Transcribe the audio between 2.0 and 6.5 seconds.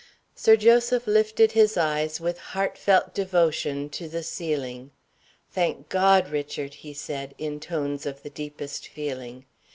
with heartfelt devotion, to the ceiling. "Thank God,